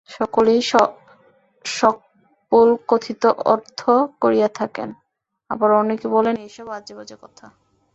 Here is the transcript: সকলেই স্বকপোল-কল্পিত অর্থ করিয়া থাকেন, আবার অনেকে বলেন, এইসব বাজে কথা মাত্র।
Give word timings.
সকলেই 0.09 0.61
স্বকপোল-কল্পিত 1.65 3.23
অর্থ 3.45 3.79
করিয়া 4.21 4.49
থাকেন, 4.49 4.89
আবার 5.49 5.69
অনেকে 5.71 6.07
বলেন, 6.07 6.35
এইসব 6.37 6.65
বাজে 6.67 6.93
কথা 6.93 7.45
মাত্র। 7.47 7.61